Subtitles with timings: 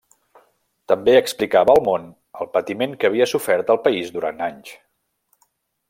[0.91, 2.07] També explicava al món
[2.45, 4.77] el patiment que havia sofert el país durat anys.